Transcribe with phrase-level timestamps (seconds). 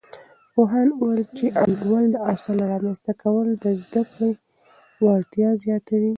[0.53, 4.31] پوهاند وویل، چې د انډول د اصل رامنځته کول د زده کړې
[5.05, 6.09] وړتیا زیاتوي.